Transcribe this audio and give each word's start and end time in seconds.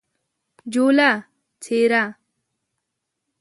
جوله: 0.73 1.11
څیره 1.63 2.03